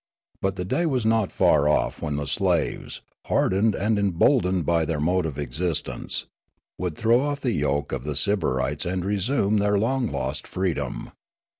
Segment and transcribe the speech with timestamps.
[0.41, 4.83] But the day was not far off when the slaves, hardened and em boldened by
[4.83, 6.25] their mode of existence,
[6.79, 11.11] would throw off the yoke of the sybarites and resume their long lost freedom.